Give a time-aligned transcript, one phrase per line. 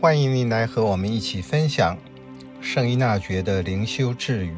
[0.00, 1.98] 欢迎您来和我们一起分享
[2.60, 4.54] 圣依纳爵的灵修智语。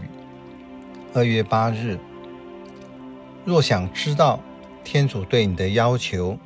[1.15, 1.99] 二月八日，
[3.47, 4.39] 若想知道
[4.85, 6.39] 天主对你的要求，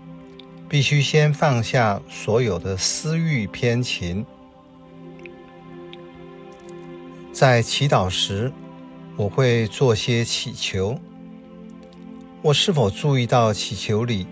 [0.69, 4.25] 必须先放下所有的私欲偏情。
[7.33, 8.53] 在祈祷时，
[9.17, 10.97] 我会做些祈求。
[12.43, 14.25] 我是否注意到祈求里，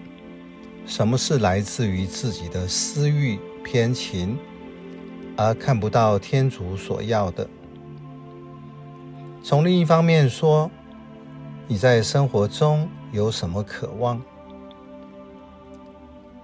[0.86, 4.38] 什么是来自于自己的私欲偏情？
[5.36, 7.48] 而看不到天主所要的。
[9.42, 10.70] 从另一方面说，
[11.66, 14.20] 你在生活中有什么渴望？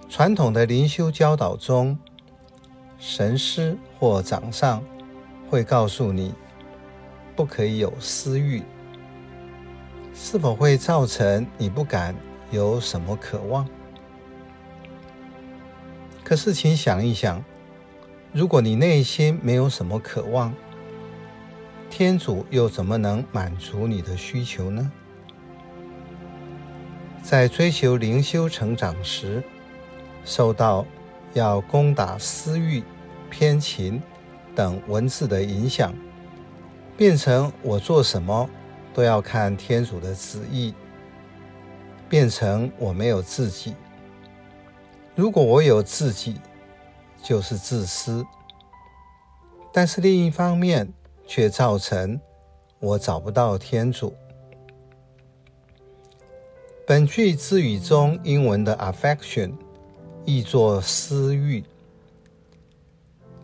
[0.09, 1.97] 传统的灵修教导中，
[2.97, 4.83] 神师或长上
[5.49, 6.33] 会告诉你，
[7.35, 8.63] 不可以有私欲。
[10.13, 12.13] 是否会造成你不敢
[12.51, 13.65] 有什么渴望？
[16.23, 17.41] 可是，请想一想。
[18.31, 20.53] 如果你内心没有什么渴望，
[21.89, 24.91] 天主又怎么能满足你的需求呢？
[27.23, 29.43] 在追求灵修成长时，
[30.23, 30.85] 受到
[31.33, 32.83] 要攻打私欲、
[33.31, 33.99] 偏情
[34.53, 35.91] 等文字的影响，
[36.95, 38.47] 变成我做什么
[38.93, 40.71] 都要看天主的旨意，
[42.07, 43.73] 变成我没有自己。
[45.15, 46.35] 如果我有自己，
[47.21, 48.25] 就是自私，
[49.71, 50.91] 但是另一方面
[51.27, 52.19] 却造成
[52.79, 54.15] 我找不到天主。
[56.87, 59.53] 本句字语中英文的 affection
[60.25, 61.63] 译作私欲。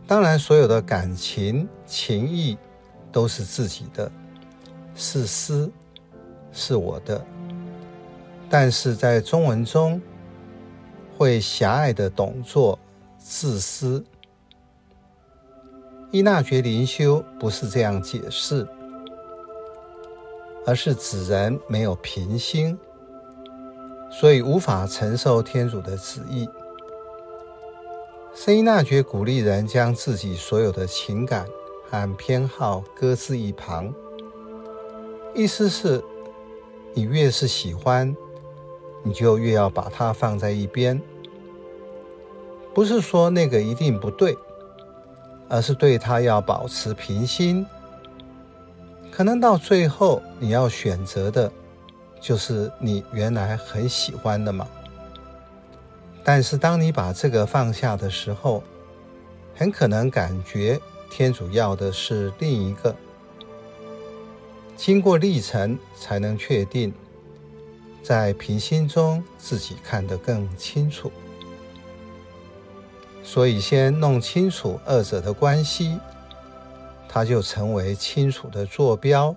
[0.07, 2.57] 当然，所有的感情、情谊
[3.11, 4.11] 都是自己的，
[4.95, 5.71] 是私，
[6.51, 7.23] 是我的。
[8.49, 10.01] 但是在中文中，
[11.17, 12.77] 会狭隘的懂作。
[13.27, 14.05] 自私，
[16.11, 18.67] 伊纳爵灵修不是这样解释，
[20.63, 22.77] 而是指人没有平心，
[24.11, 26.47] 所以无法承受天主的旨意。
[28.35, 31.47] 圣伊纳爵鼓励人将自己所有的情感
[31.89, 33.91] 和偏好搁置一旁，
[35.33, 36.00] 意思是，
[36.94, 38.16] 你越是喜欢，
[39.01, 41.01] 你就越要把它放在一边。
[42.75, 44.38] 不是说那个一定不对，
[45.47, 47.66] 而是对他要保持平心。
[49.09, 51.50] 可能到最后你要选择的，
[52.19, 54.68] 就是你原来很喜欢的嘛。
[56.22, 58.62] 但是当你把这个放下的时候，
[59.56, 60.78] 很可能感觉
[61.09, 62.94] 天主要的是另一个。
[64.75, 66.94] 经过历程才能确定，
[68.03, 71.09] 在平心中自己看得更清楚。
[73.28, 76.00] 所以，先弄清楚二者的关系，
[77.09, 79.36] 它就成为清楚的坐标，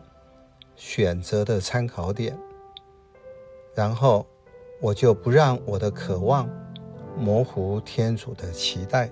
[0.76, 2.38] 选择的参考点。
[3.74, 4.26] 然后，
[4.80, 6.48] 我就不让我的渴望
[7.16, 9.10] 模糊天主的期待。